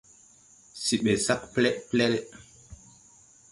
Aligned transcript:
Se 0.83 0.95
ɓɛ 1.03 1.11
sag 1.25 1.41
plɛɗplɛɗ. 1.53 2.13